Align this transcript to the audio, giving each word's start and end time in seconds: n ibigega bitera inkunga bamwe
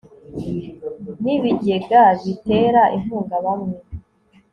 n 1.23 1.23
ibigega 1.35 2.01
bitera 2.23 2.81
inkunga 2.95 3.35
bamwe 3.45 3.75